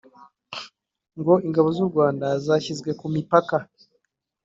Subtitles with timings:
[1.19, 3.55] ngo ingabo z’u Rwanda zashyizwe ku mipaka